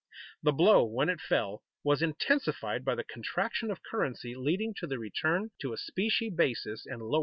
[0.41, 4.97] The blow, when it fell, was intensified by the contraction of currency leading to the
[4.97, 7.19] return to a specie basis and lower prices.